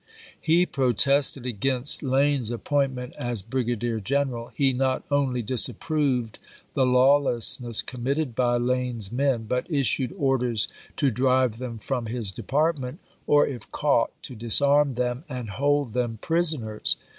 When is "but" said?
9.43-9.69